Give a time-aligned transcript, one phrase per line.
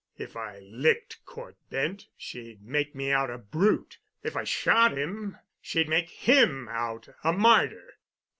[0.17, 5.37] If I licked Cort Bent she'd make me out a brute; if I shot him,
[5.61, 7.99] she'd make him out a martyr.